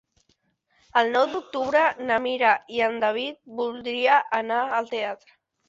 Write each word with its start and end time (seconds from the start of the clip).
El 1.01 1.13
nou 1.15 1.27
d'octubre 1.33 1.83
na 2.07 2.17
Mira 2.25 2.55
i 2.79 2.83
en 2.87 2.99
David 3.05 3.39
voldria 3.63 4.19
anar 4.43 4.61
al 4.83 4.93
teatre. 4.99 5.41